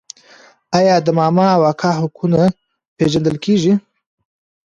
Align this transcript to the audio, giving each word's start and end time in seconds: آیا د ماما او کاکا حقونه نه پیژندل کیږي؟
آیا 0.77 0.95
د 1.05 1.07
ماما 1.19 1.45
او 1.55 1.63
کاکا 1.65 1.89
حقونه 1.99 2.37
نه 2.43 2.47
پیژندل 2.97 3.35
کیږي؟ 3.45 3.73